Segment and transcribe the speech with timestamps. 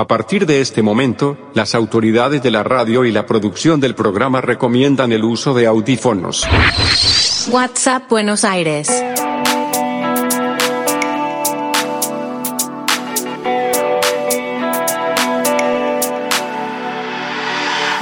[0.00, 4.40] A partir de este momento, las autoridades de la radio y la producción del programa
[4.40, 6.48] recomiendan el uso de audífonos.
[7.50, 8.88] WhatsApp Buenos Aires.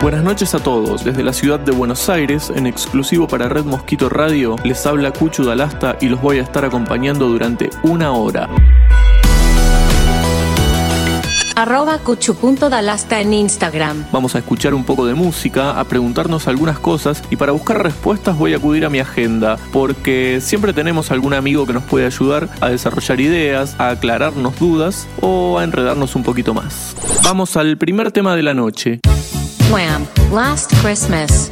[0.01, 1.05] Buenas noches a todos.
[1.05, 5.43] Desde la ciudad de Buenos Aires, en exclusivo para Red Mosquito Radio, les habla Cuchu
[5.43, 8.49] Dalasta y los voy a estar acompañando durante una hora.
[11.59, 14.05] Arroba cuchu.dalasta en Instagram.
[14.12, 18.39] Vamos a escuchar un poco de música, a preguntarnos algunas cosas y para buscar respuestas
[18.39, 22.48] voy a acudir a mi agenda, porque siempre tenemos algún amigo que nos puede ayudar
[22.61, 26.95] a desarrollar ideas, a aclararnos dudas o a enredarnos un poquito más.
[27.25, 29.01] Vamos al primer tema de la noche.
[29.73, 30.06] Wham!
[30.33, 31.51] Last Christmas.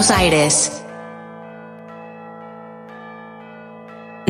[0.00, 0.79] Buenos Aires.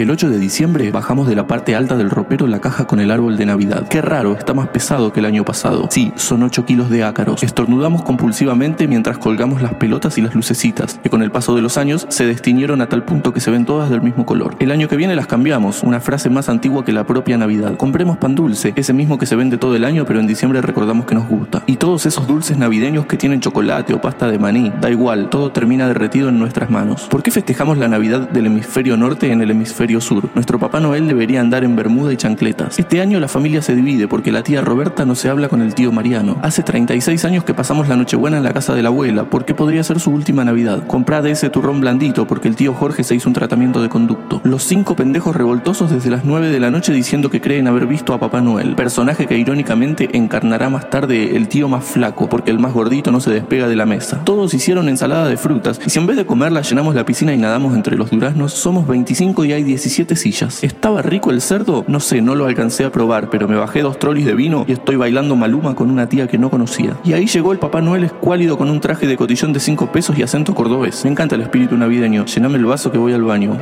[0.00, 3.10] El 8 de diciembre bajamos de la parte alta del ropero la caja con el
[3.10, 3.86] árbol de Navidad.
[3.86, 5.88] Qué raro, está más pesado que el año pasado.
[5.90, 7.42] Sí, son 8 kilos de ácaros.
[7.42, 11.76] Estornudamos compulsivamente mientras colgamos las pelotas y las lucecitas, que con el paso de los
[11.76, 14.56] años se destiñeron a tal punto que se ven todas del mismo color.
[14.58, 17.76] El año que viene las cambiamos, una frase más antigua que la propia Navidad.
[17.76, 21.04] Compremos pan dulce, ese mismo que se vende todo el año, pero en diciembre recordamos
[21.04, 21.62] que nos gusta.
[21.66, 25.52] Y todos esos dulces navideños que tienen chocolate o pasta de maní, da igual, todo
[25.52, 27.02] termina derretido en nuestras manos.
[27.10, 30.28] ¿Por qué festejamos la Navidad del hemisferio norte en el hemisferio sur?
[30.34, 32.78] Nuestro Papá Noel debería andar en bermuda y chancletas.
[32.78, 35.74] Este año la familia se divide porque la tía Roberta no se habla con el
[35.74, 36.36] tío Mariano.
[36.42, 39.82] Hace 36 años que pasamos la Nochebuena en la casa de la abuela, porque podría
[39.82, 40.86] ser su última Navidad.
[40.86, 44.40] Comprad ese turrón blandito porque el tío Jorge se hizo un tratamiento de conducto.
[44.44, 48.12] Los cinco pendejos revoltosos desde las 9 de la noche diciendo que creen haber visto
[48.12, 52.58] a Papá Noel, personaje que irónicamente encarnará más tarde el tío más flaco, porque el
[52.58, 54.22] más gordito no se despega de la mesa.
[54.24, 57.38] Todos hicieron ensalada de frutas y si en vez de comerla llenamos la piscina y
[57.38, 60.62] nadamos entre los duraznos, somos 25 y hay 17 sillas.
[60.62, 61.84] ¿Estaba rico el cerdo?
[61.88, 64.72] No sé, no lo alcancé a probar, pero me bajé dos trolis de vino y
[64.72, 66.98] estoy bailando maluma con una tía que no conocía.
[67.02, 70.18] Y ahí llegó el Papá Noel escuálido con un traje de cotillón de 5 pesos
[70.18, 71.02] y acento cordobés.
[71.04, 72.26] Me encanta el espíritu navideño.
[72.26, 73.56] Llename el vaso que voy al baño.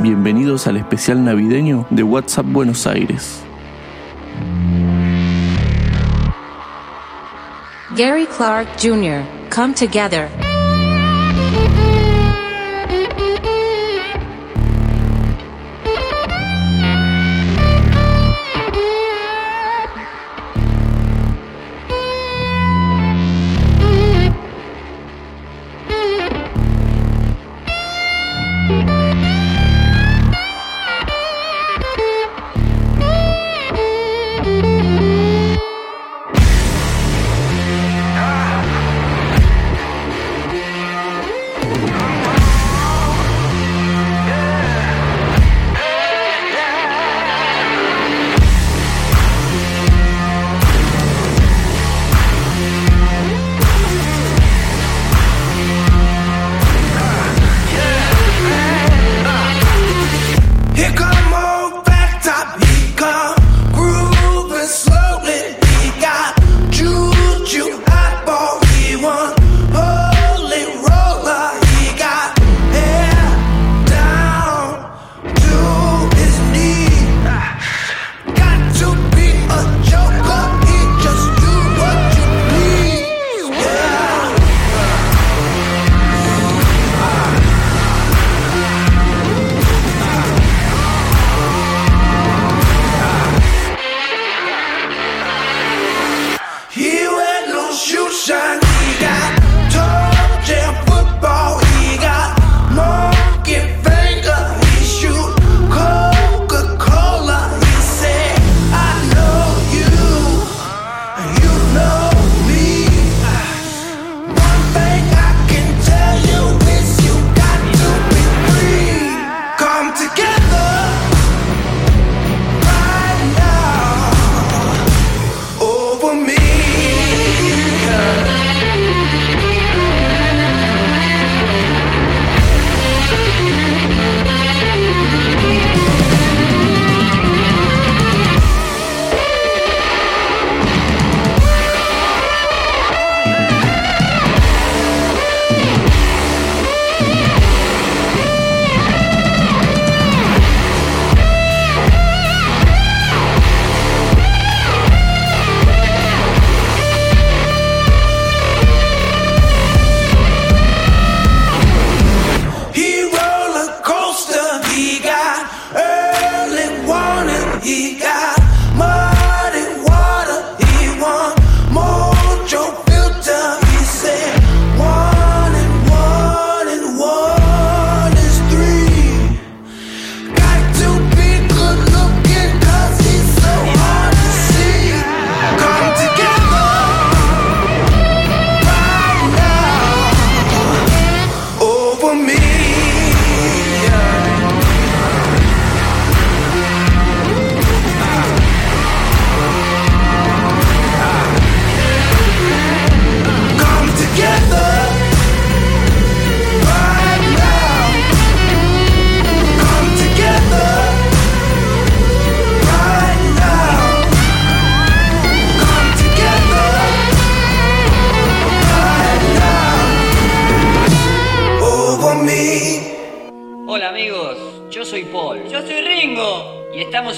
[0.00, 3.42] Bienvenidos al especial navideño de WhatsApp Buenos Aires.
[7.94, 10.49] Gary Clark Jr., Come Together.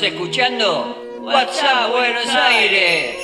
[0.02, 3.14] Escuchando WhatsApp Buenos Aires.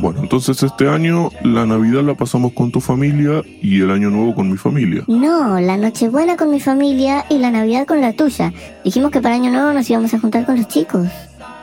[0.00, 4.36] Bueno, entonces este año la Navidad la pasamos con tu familia y el Año Nuevo
[4.36, 5.02] con mi familia.
[5.08, 8.52] No, la Nochebuena con mi familia y la Navidad con la tuya.
[8.84, 11.08] Dijimos que para Año Nuevo nos íbamos a juntar con los chicos.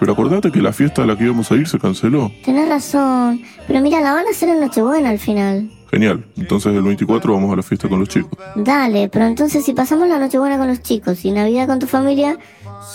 [0.02, 2.30] Pero acordate que la fiesta a la que íbamos a ir se canceló.
[2.44, 5.70] Tenés razón, pero mira, la van a hacer en Nochebuena al final.
[5.92, 8.38] Genial, entonces el 24 vamos a la fiesta con los chicos.
[8.56, 12.38] Dale, pero entonces si pasamos la Nochebuena con los chicos y Navidad con tu familia,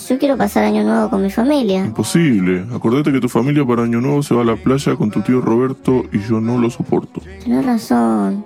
[0.08, 1.84] yo quiero pasar Año Nuevo con mi familia.
[1.86, 2.66] Imposible.
[2.74, 5.40] Acordate que tu familia para Año Nuevo se va a la playa con tu tío
[5.40, 7.22] Roberto y yo no lo soporto.
[7.42, 8.44] Tenés razón.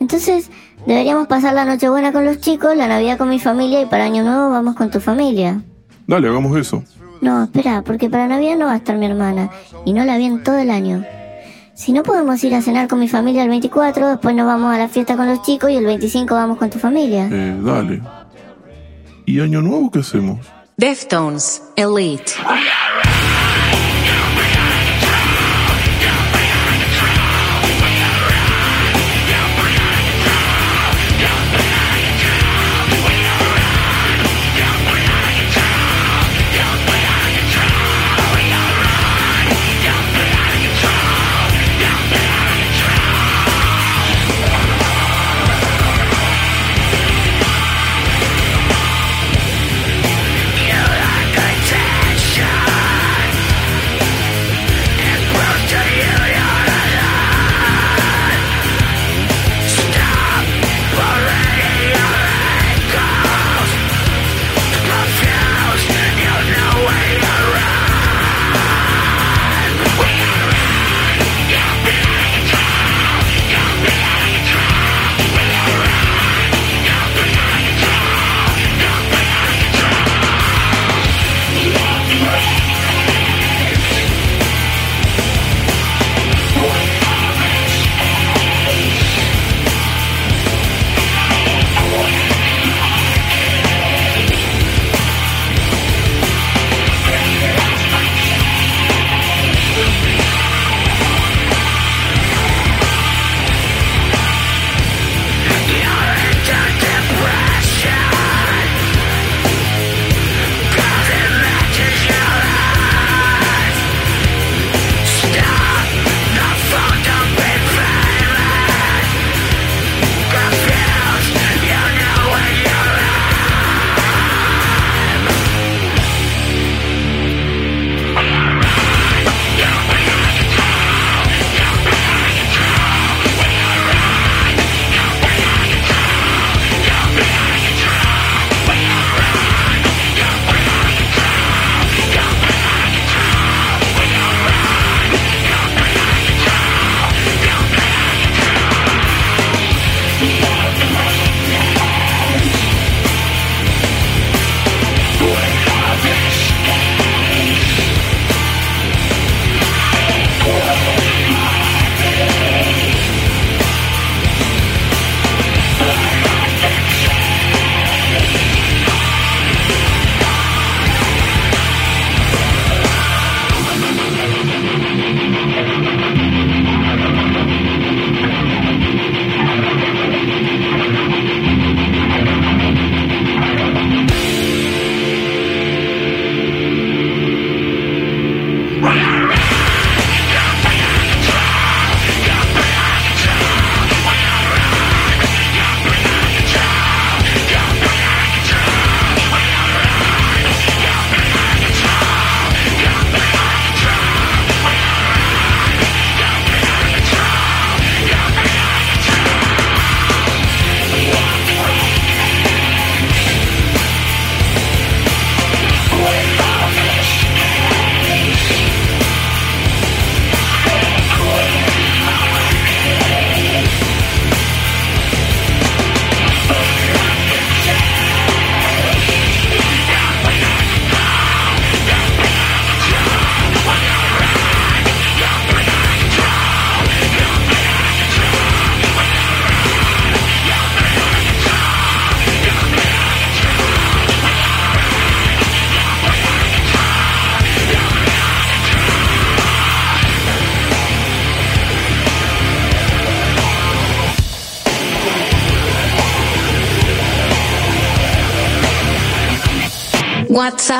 [0.00, 0.50] Entonces,
[0.86, 4.22] deberíamos pasar la Nochebuena con los chicos, la Navidad con mi familia y para Año
[4.22, 5.60] Nuevo vamos con tu familia.
[6.06, 6.82] Dale, hagamos eso.
[7.20, 9.50] No, espera, porque para Navidad no va a estar mi hermana
[9.84, 11.04] y no la vi en todo el año.
[11.76, 14.78] Si no podemos ir a cenar con mi familia el 24, después nos vamos a
[14.78, 17.28] la fiesta con los chicos y el 25 vamos con tu familia.
[17.30, 18.00] Eh, dale.
[19.26, 20.38] ¿Y Año Nuevo qué hacemos?
[20.78, 22.32] Deftones, Elite.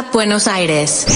[0.03, 1.07] Buenos Aires.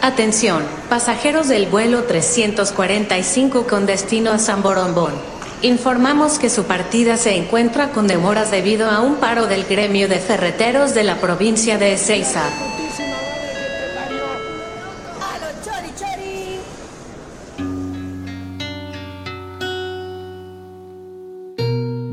[0.00, 5.12] Atención, pasajeros del vuelo 345 con destino a San Borombón.
[5.60, 10.18] Informamos que su partida se encuentra con demoras debido a un paro del gremio de
[10.18, 12.44] ferreteros de la provincia de Ezeiza.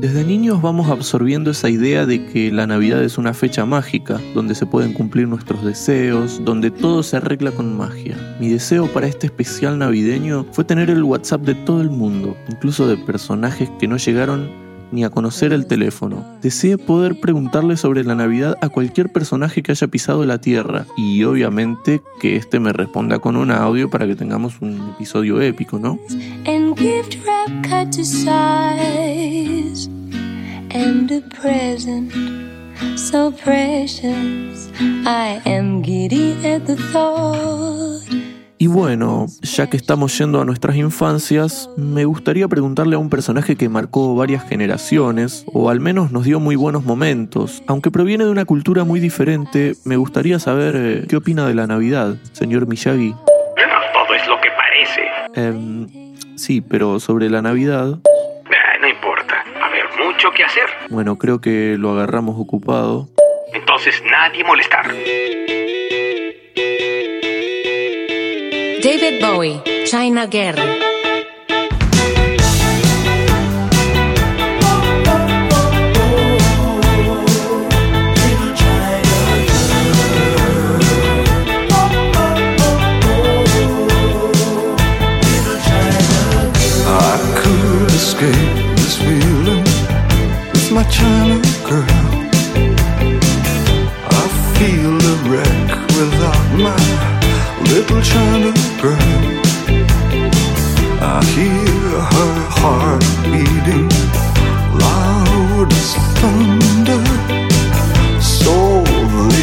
[0.00, 4.54] Desde niños vamos absorbiendo esa idea de que la Navidad es una fecha mágica, donde
[4.54, 8.16] se pueden cumplir nuestros deseos, donde todo se arregla con magia.
[8.38, 12.86] Mi deseo para este especial navideño fue tener el WhatsApp de todo el mundo, incluso
[12.86, 16.24] de personajes que no llegaron ni a conocer el teléfono.
[16.42, 21.22] Deseé poder preguntarle sobre la Navidad a cualquier personaje que haya pisado la Tierra y
[21.24, 25.98] obviamente que este me responda con un audio para que tengamos un episodio épico, ¿no?
[32.96, 34.70] so precious
[35.06, 36.66] I am giddy at
[38.60, 43.54] Y bueno, ya que estamos yendo a nuestras infancias, me gustaría preguntarle a un personaje
[43.54, 47.62] que marcó varias generaciones, o al menos nos dio muy buenos momentos.
[47.68, 51.68] Aunque proviene de una cultura muy diferente, me gustaría saber eh, qué opina de la
[51.68, 53.12] Navidad, señor Miyagi.
[53.14, 55.02] Todo es lo que parece.
[55.34, 59.34] Em, sí, pero sobre la Navidad, Ah, no importa.
[59.60, 60.64] Va a haber mucho que hacer.
[60.90, 63.08] bueno, creo que lo agarramos ocupado.
[63.54, 64.86] Entonces nadie molestar.
[68.88, 70.54] David Bowie, China Girl.
[87.98, 88.32] Escape
[88.76, 89.64] this feeling
[90.52, 91.84] with my China girl.
[94.20, 94.24] I
[94.56, 96.87] feel a wreck without my
[97.70, 98.96] little China girl.
[101.00, 103.88] I hear her heart beating
[104.84, 107.02] loud as thunder.
[108.20, 108.86] Soul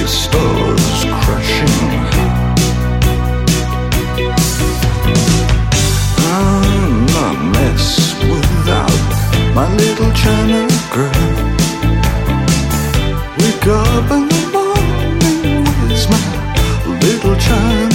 [0.08, 1.78] stars crashing.
[6.34, 7.86] I'm a mess
[8.32, 9.02] without
[9.54, 11.28] my little China girl.
[13.40, 16.22] Wake up in the morning with my
[17.02, 17.95] little China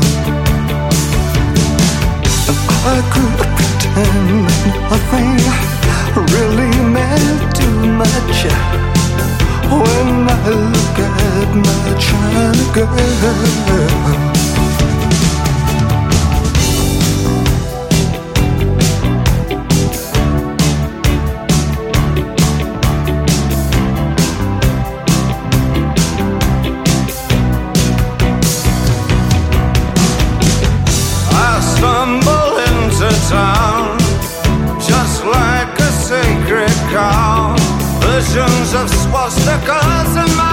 [2.83, 4.49] I could pretend
[6.33, 8.37] really meant too much.
[9.69, 14.50] When I look at my China girl
[38.31, 40.50] Visions of swastikas in my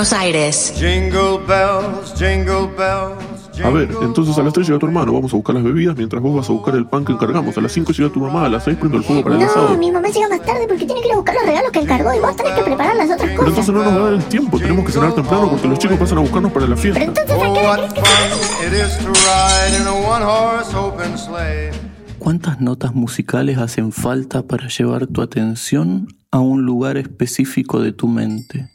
[0.00, 0.72] Buenos Aires.
[0.78, 3.60] Jingle bells, jingle bells.
[3.62, 6.22] A ver, entonces a las 3 llega tu hermano, vamos a buscar las bebidas mientras
[6.22, 7.54] vos vas a buscar el pan que encargamos.
[7.58, 9.46] A las 5 llega tu mamá, a las 6 prendo el fuego para el No,
[9.50, 9.76] asado.
[9.76, 12.14] mi mamá llega más tarde porque tiene que ir a buscar los regalos que encargó
[12.14, 13.48] y vos tenés que preparar las otras Pero cosas.
[13.50, 15.98] entonces no nos va a dar el tiempo, tenemos que cenar temprano porque los chicos
[15.98, 17.02] pasan a buscarnos para la Pero fiesta.
[17.02, 20.24] entonces, ¿a qué hora What crees que fun it is to ride in a one
[20.24, 21.72] horse open sleigh.
[22.18, 28.08] ¿Cuántas notas musicales hacen falta para llevar tu atención a un lugar específico de tu
[28.08, 28.70] mente?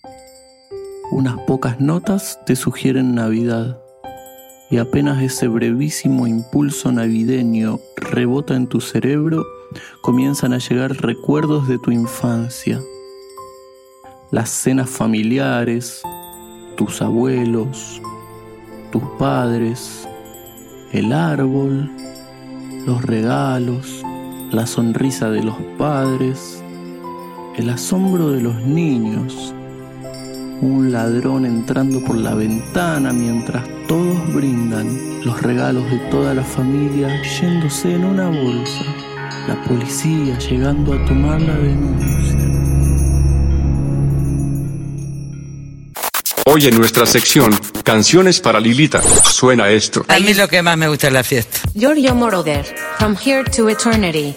[1.12, 3.80] Unas pocas notas te sugieren Navidad
[4.72, 9.46] y apenas ese brevísimo impulso navideño rebota en tu cerebro,
[10.02, 12.82] comienzan a llegar recuerdos de tu infancia.
[14.32, 16.02] Las cenas familiares,
[16.76, 18.02] tus abuelos,
[18.91, 20.08] tus padres,
[20.91, 21.89] el árbol,
[22.86, 24.04] los regalos,
[24.52, 26.63] la sonrisa de los padres,
[27.56, 29.54] el asombro de los niños,
[30.62, 37.22] un ladrón entrando por la ventana mientras todos brindan, los regalos de toda la familia
[37.24, 38.84] yéndose en una bolsa,
[39.48, 42.36] la policía llegando a tomar la denuncia.
[46.48, 50.06] Hoy en nuestra sección, Canciones para Lilita, suena esto.
[50.08, 51.60] A mí lo que más me gusta es la fiesta.
[51.74, 52.65] Giorgio Moroder.
[52.98, 54.36] From Here to Eternity.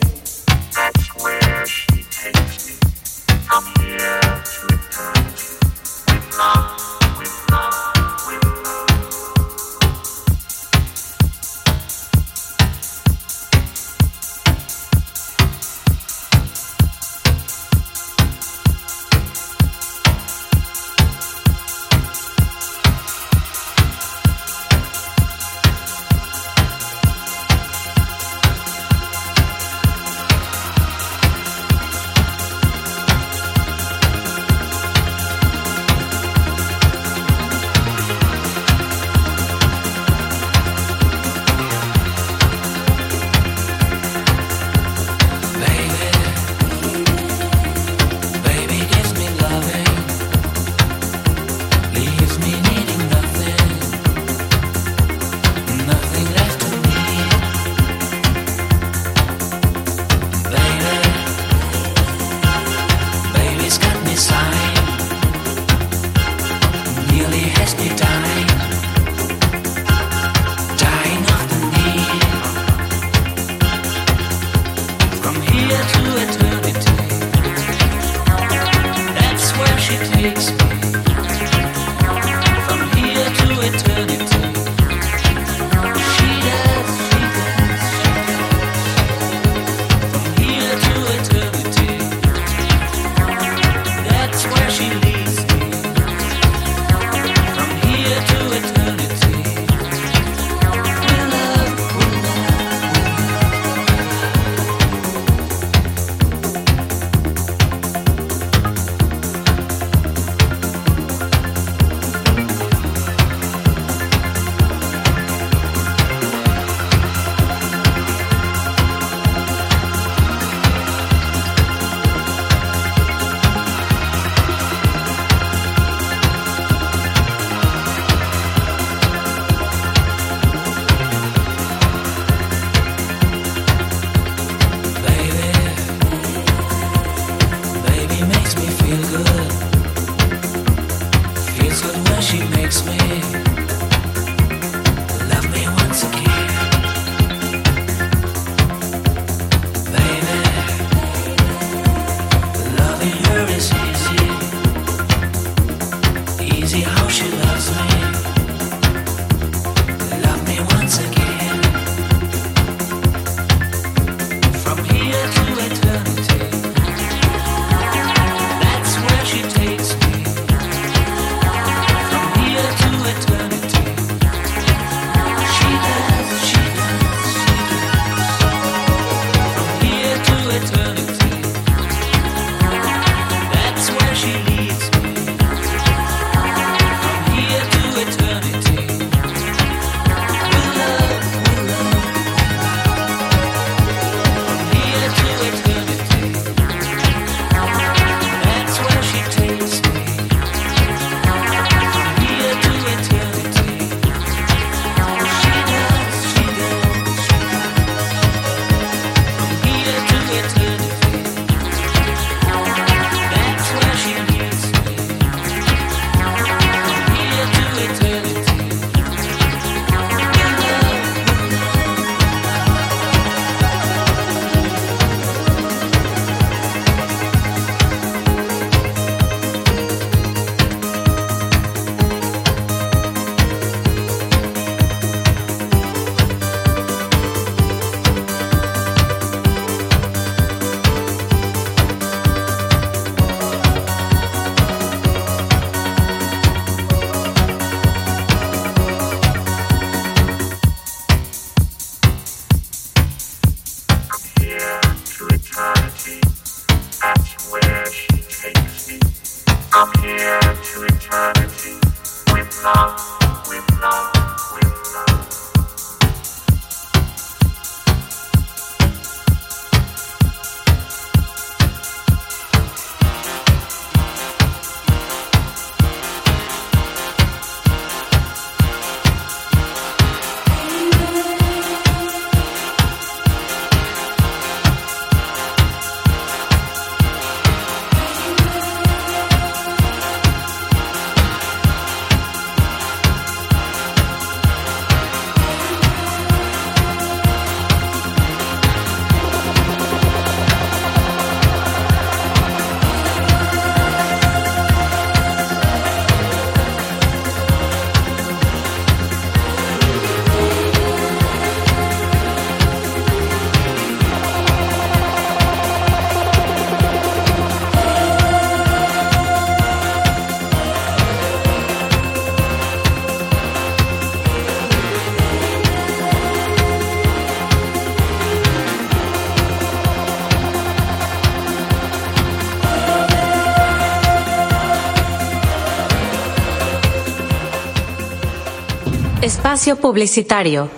[339.48, 340.70] Espacio publicitario.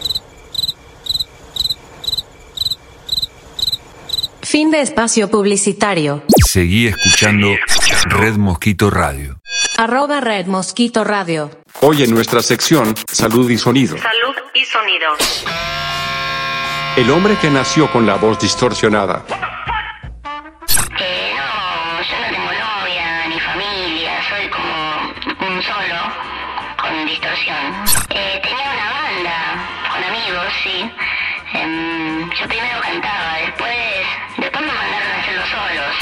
[4.42, 6.22] Fin de espacio publicitario.
[6.48, 7.48] Seguí escuchando
[8.04, 9.40] Red Mosquito Radio.
[9.76, 11.50] Arroba Red Mosquito Radio.
[11.80, 13.98] Hoy en nuestra sección Salud y Sonido.
[13.98, 15.16] Salud y sonido.
[16.96, 19.24] El hombre que nació con la voz distorsionada.
[20.96, 25.98] Eh, no, yo no tengo novia ni familia, soy como un solo,
[26.80, 27.90] con distorsión.
[28.12, 28.59] Eh, tenía
[30.04, 30.90] amigos, sí.
[31.54, 34.06] Em, yo primero cantaba, después,
[34.38, 35.94] después me mandaron a hacerlo solos.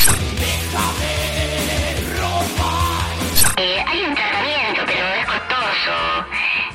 [3.57, 6.27] Eh, hay un tratamiento, pero es costoso.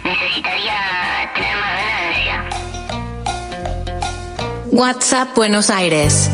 [0.03, 2.43] Necesitaría tener más ganancia.
[4.71, 6.29] WhatsApp Buenos Aires.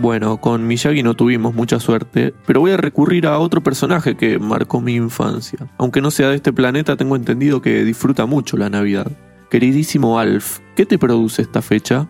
[0.00, 4.38] Bueno, con Miyagi no tuvimos mucha suerte, pero voy a recurrir a otro personaje que
[4.38, 5.58] marcó mi infancia.
[5.76, 9.08] Aunque no sea de este planeta, tengo entendido que disfruta mucho la Navidad.
[9.50, 12.06] Queridísimo Alf, ¿qué te produce esta fecha?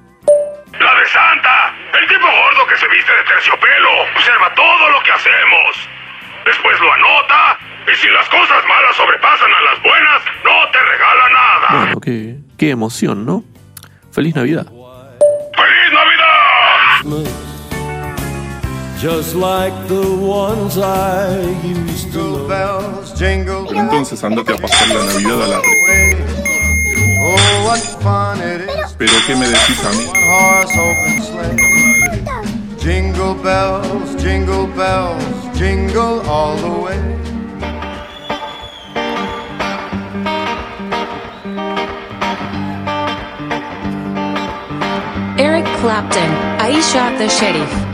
[0.79, 1.75] La de Santa.
[2.01, 3.89] El tipo gordo que se viste de terciopelo.
[4.15, 5.89] Observa todo lo que hacemos.
[6.47, 7.59] Después lo anota.
[7.93, 11.85] Y si las cosas malas sobrepasan a las buenas, no te regala nada.
[11.85, 13.43] Bueno, qué, qué emoción, ¿no?
[14.13, 14.67] Feliz Navidad.
[15.57, 17.40] ¡Feliz Navidad!
[23.73, 26.17] Entonces andate a pasar la Navidad a la red.
[27.19, 28.93] Oh, what fun it is.
[28.99, 30.05] Pero ¿qué me decís a mí?
[30.07, 31.57] One horse open sleigh.
[32.79, 36.99] Jingle bells, jingle bells, jingle all the way.
[45.39, 46.31] Eric Clapton.
[46.59, 47.90] Aisha shot the sheriff.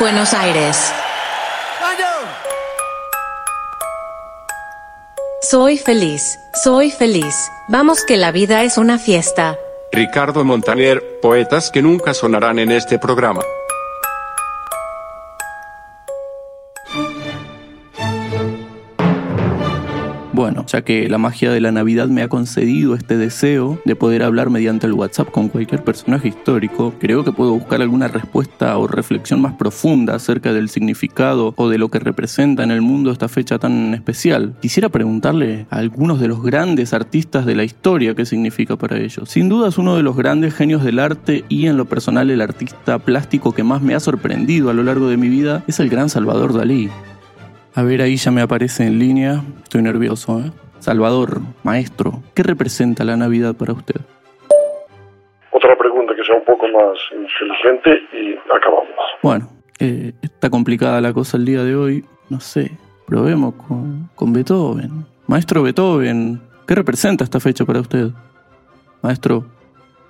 [0.00, 0.94] Buenos Aires.
[5.42, 7.34] Soy feliz, soy feliz.
[7.68, 9.58] Vamos que la vida es una fiesta.
[9.92, 13.42] Ricardo Montaner, poetas que nunca sonarán en este programa.
[20.66, 24.50] Ya que la magia de la Navidad me ha concedido este deseo de poder hablar
[24.50, 29.40] mediante el WhatsApp con cualquier personaje histórico, creo que puedo buscar alguna respuesta o reflexión
[29.40, 33.58] más profunda acerca del significado o de lo que representa en el mundo esta fecha
[33.58, 34.54] tan especial.
[34.60, 39.28] Quisiera preguntarle a algunos de los grandes artistas de la historia qué significa para ellos.
[39.28, 42.40] Sin duda es uno de los grandes genios del arte y en lo personal el
[42.40, 45.88] artista plástico que más me ha sorprendido a lo largo de mi vida es el
[45.88, 46.90] gran Salvador Dalí.
[47.74, 49.42] A ver, ahí ya me aparece en línea.
[49.62, 50.50] Estoy nervioso, ¿eh?
[50.80, 54.00] Salvador, maestro, ¿qué representa la Navidad para usted?
[55.52, 58.88] Otra pregunta que sea un poco más inteligente y acabamos.
[59.22, 59.48] Bueno,
[59.78, 62.04] eh, está complicada la cosa el día de hoy.
[62.30, 62.72] No sé,
[63.06, 65.04] probemos con, con Beethoven.
[65.26, 68.08] Maestro Beethoven, ¿qué representa esta fecha para usted?
[69.02, 69.44] Maestro,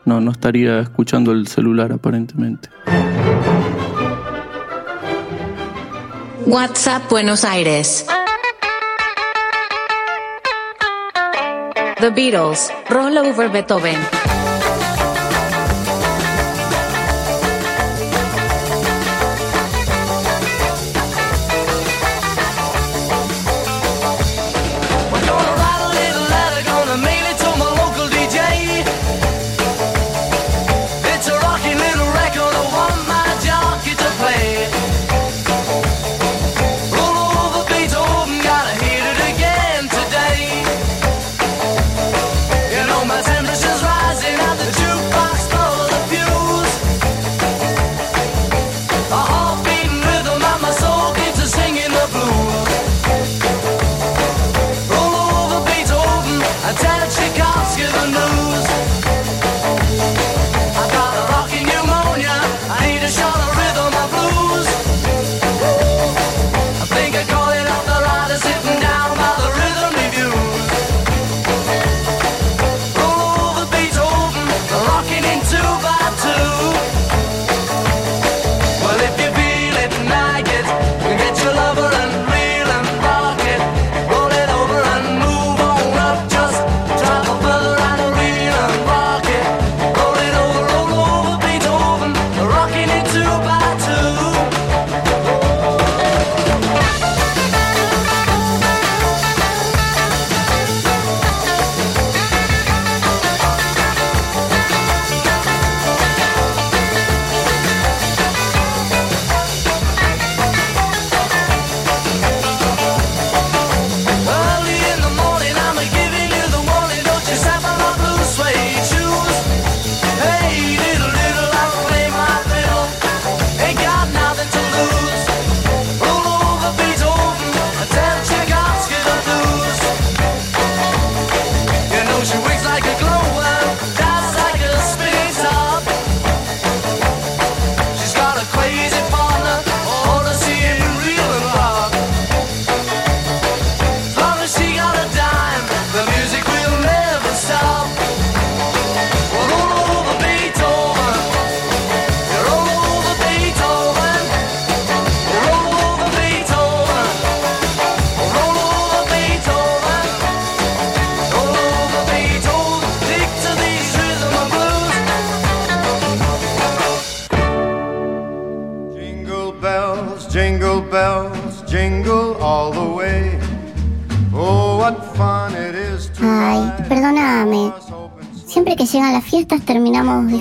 [0.05, 2.69] no, no estaría escuchando el celular aparentemente.
[6.47, 8.05] WhatsApp Buenos Aires.
[12.01, 14.20] The Beatles, Roll Over Beethoven.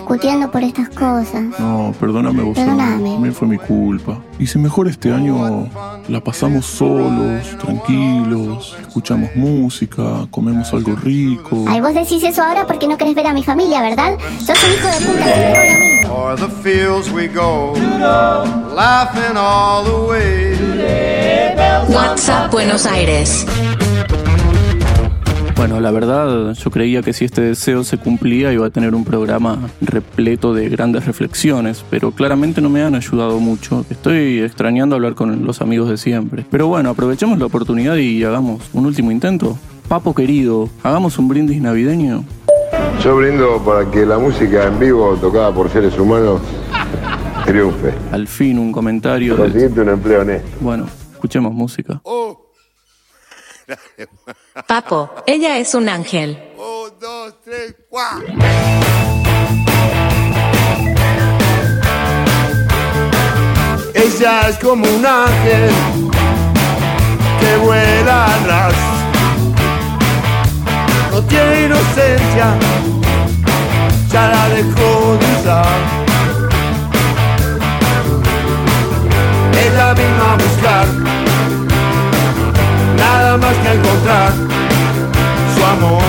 [0.09, 1.43] Discutiendo por estas cosas.
[1.59, 2.55] No, perdóname vos.
[2.55, 3.11] Perdóname.
[3.13, 4.17] También fue mi culpa.
[4.39, 5.69] Y si mejor este año
[6.07, 11.65] la pasamos solos, tranquilos, escuchamos música, comemos algo rico.
[11.67, 14.17] Ay, vos decís eso ahora porque no querés ver a mi familia, ¿verdad?
[14.39, 17.73] Sos un hijo de puta, the fields we go,
[18.75, 20.49] laughing all the way.
[21.93, 23.45] WhatsApp Buenos Aires.
[25.59, 29.03] Bueno, la verdad, yo creía que si este deseo se cumplía iba a tener un
[29.03, 33.85] programa repleto de grandes reflexiones, pero claramente no me han ayudado mucho.
[33.89, 36.45] Estoy extrañando hablar con los amigos de siempre.
[36.49, 39.57] Pero bueno, aprovechemos la oportunidad y hagamos un último intento.
[39.89, 42.23] Papo querido, hagamos un brindis navideño.
[43.03, 46.39] Yo brindo para que la música en vivo tocada por seres humanos
[47.45, 47.93] triunfe.
[48.13, 49.35] Al fin un comentario.
[49.35, 50.47] de- Conseguirte un empleo honesto.
[50.61, 52.01] Bueno, escuchemos música.
[54.67, 56.37] Papo, ella es un ángel.
[63.93, 65.71] Ella es como un ángel
[67.39, 68.73] que vuela al ras.
[71.11, 72.57] No tiene inocencia,
[74.11, 75.79] ya la dejó de usar.
[79.65, 80.87] Ella vino a buscar,
[83.39, 84.33] más que encontrar
[85.55, 86.03] su amor.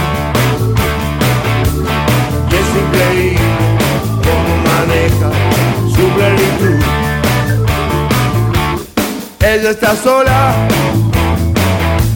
[2.50, 3.40] Y es increíble
[4.26, 5.28] cómo maneja
[5.94, 6.84] su plenitud.
[9.40, 10.54] Ella está sola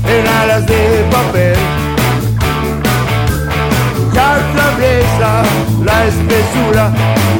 [0.06, 1.56] en alas de papel.
[4.12, 5.42] Y atraviesa
[5.84, 6.92] la espesura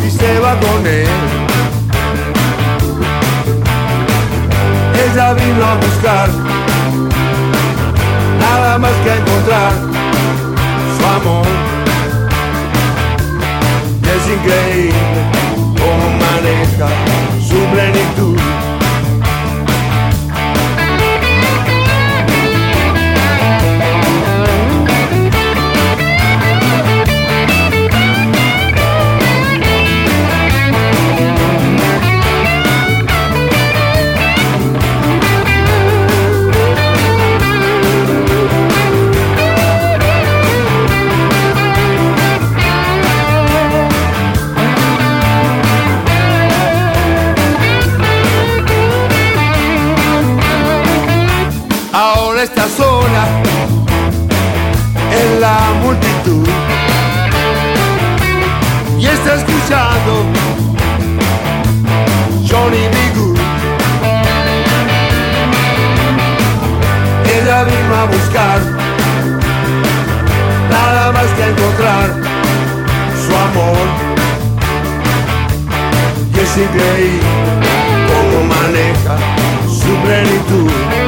[0.06, 1.06] y se va con él.
[5.04, 6.53] Ella vino a buscar
[8.78, 9.72] nada más que encontrar
[10.98, 11.46] su amor.
[14.02, 14.94] Y es increíble
[15.78, 16.88] cómo maneja
[17.46, 18.53] su plenitud.
[52.44, 53.24] está sola
[55.18, 56.46] en la multitud
[58.98, 60.26] y está escuchando
[62.46, 62.96] Johnny B.
[63.14, 63.38] Good.
[67.34, 68.60] Ella vino a buscar
[70.70, 72.10] nada más que encontrar
[73.24, 73.86] su amor
[76.34, 77.24] y es increíble
[78.06, 79.16] cómo maneja
[79.66, 81.03] su plenitud.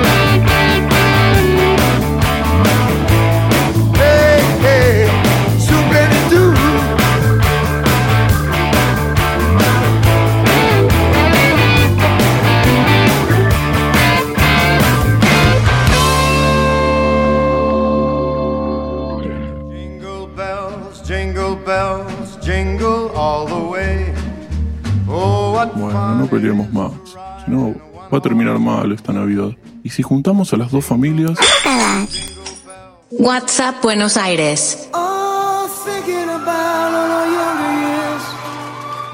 [26.36, 26.92] Peleemos más.
[27.44, 27.74] Si no,
[28.12, 29.50] va a terminar mal esta Navidad.
[29.82, 31.38] Y si juntamos a las dos familias,
[33.10, 34.90] WhatsApp Buenos Aires.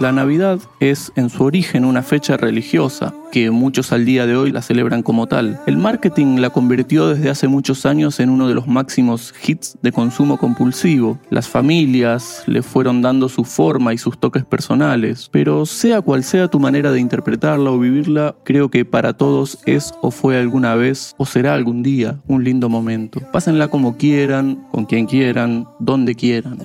[0.03, 4.51] La Navidad es en su origen una fecha religiosa, que muchos al día de hoy
[4.51, 5.61] la celebran como tal.
[5.69, 9.93] El marketing la convirtió desde hace muchos años en uno de los máximos hits de
[9.93, 11.21] consumo compulsivo.
[11.31, 16.49] Las familias le fueron dando su forma y sus toques personales, pero sea cual sea
[16.49, 21.15] tu manera de interpretarla o vivirla, creo que para todos es o fue alguna vez
[21.17, 23.21] o será algún día un lindo momento.
[23.33, 26.59] Pásenla como quieran, con quien quieran, donde quieran.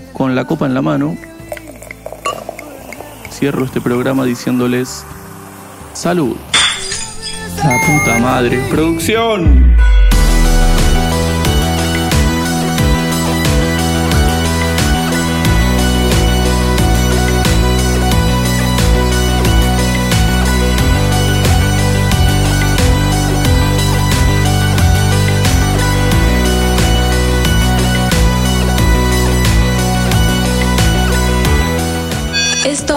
[0.00, 1.16] Y con la copa en la mano,
[3.30, 5.04] cierro este programa diciéndoles
[5.92, 6.36] salud.
[7.56, 8.58] La puta madre.
[8.70, 9.76] Producción.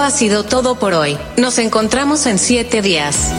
[0.04, 1.18] Ha sido todo por hoy.
[1.38, 3.32] Nos encontramos en siete días.